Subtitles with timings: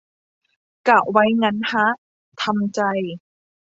[0.87, 1.87] กะไว้งั้นฮะ
[2.41, 2.81] ทำใจ